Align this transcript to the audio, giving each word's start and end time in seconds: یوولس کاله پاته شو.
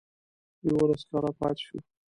یوولس 0.67 1.01
کاله 1.09 1.31
پاته 1.39 1.61
شو. 1.65 1.77